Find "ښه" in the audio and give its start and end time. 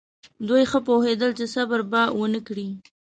0.71-0.79